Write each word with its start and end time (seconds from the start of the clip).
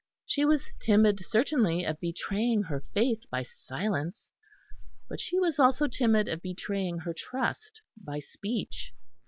She 0.25 0.45
was 0.45 0.71
timid 0.79 1.23
certainly 1.23 1.85
of 1.85 1.99
betraying 1.99 2.63
her 2.63 2.83
faith 2.91 3.21
by 3.29 3.43
silence, 3.43 4.31
but 5.07 5.19
she 5.19 5.37
was 5.39 5.59
also 5.59 5.85
timid 5.87 6.27
of 6.27 6.41
betraying 6.41 6.97
her 7.01 7.13
trust 7.13 7.83
by 7.95 8.17
speech. 8.17 8.93